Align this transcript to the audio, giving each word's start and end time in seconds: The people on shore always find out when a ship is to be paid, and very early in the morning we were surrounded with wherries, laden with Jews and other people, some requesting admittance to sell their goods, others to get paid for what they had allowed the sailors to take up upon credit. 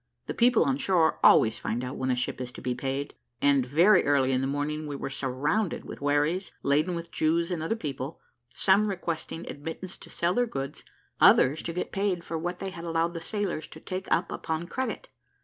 The 0.25 0.33
people 0.33 0.63
on 0.63 0.77
shore 0.77 1.19
always 1.23 1.59
find 1.59 1.83
out 1.83 1.95
when 1.95 2.09
a 2.09 2.15
ship 2.15 2.41
is 2.41 2.51
to 2.53 2.61
be 2.63 2.73
paid, 2.73 3.13
and 3.39 3.63
very 3.63 4.03
early 4.03 4.31
in 4.31 4.41
the 4.41 4.47
morning 4.47 4.87
we 4.87 4.95
were 4.95 5.11
surrounded 5.11 5.85
with 5.85 5.99
wherries, 5.99 6.51
laden 6.63 6.95
with 6.95 7.11
Jews 7.11 7.51
and 7.51 7.61
other 7.61 7.75
people, 7.75 8.19
some 8.49 8.87
requesting 8.87 9.47
admittance 9.47 9.97
to 9.97 10.09
sell 10.09 10.33
their 10.33 10.47
goods, 10.47 10.83
others 11.19 11.61
to 11.61 11.71
get 11.71 11.91
paid 11.91 12.23
for 12.23 12.35
what 12.39 12.57
they 12.57 12.71
had 12.71 12.83
allowed 12.83 13.13
the 13.13 13.21
sailors 13.21 13.67
to 13.67 13.79
take 13.79 14.11
up 14.11 14.31
upon 14.31 14.65
credit. 14.65 15.09